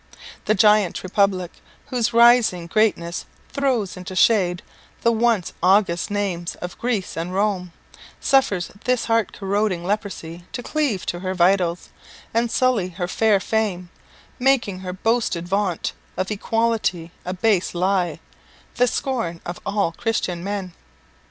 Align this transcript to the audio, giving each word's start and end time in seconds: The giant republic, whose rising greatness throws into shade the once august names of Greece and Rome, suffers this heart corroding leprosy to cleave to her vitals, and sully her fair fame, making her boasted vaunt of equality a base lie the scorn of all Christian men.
The 0.45 0.55
giant 0.55 1.03
republic, 1.03 1.51
whose 1.89 2.11
rising 2.11 2.65
greatness 2.65 3.27
throws 3.49 3.95
into 3.95 4.15
shade 4.15 4.63
the 5.01 5.11
once 5.11 5.53
august 5.61 6.09
names 6.09 6.55
of 6.55 6.75
Greece 6.79 7.15
and 7.15 7.31
Rome, 7.35 7.71
suffers 8.19 8.71
this 8.85 9.05
heart 9.05 9.31
corroding 9.31 9.83
leprosy 9.83 10.43
to 10.53 10.63
cleave 10.63 11.05
to 11.05 11.19
her 11.19 11.35
vitals, 11.35 11.89
and 12.33 12.49
sully 12.49 12.89
her 12.97 13.07
fair 13.07 13.39
fame, 13.39 13.91
making 14.39 14.79
her 14.79 14.91
boasted 14.91 15.47
vaunt 15.47 15.93
of 16.17 16.31
equality 16.31 17.11
a 17.23 17.35
base 17.35 17.75
lie 17.75 18.19
the 18.77 18.87
scorn 18.87 19.39
of 19.45 19.59
all 19.67 19.91
Christian 19.91 20.43
men. 20.43 20.73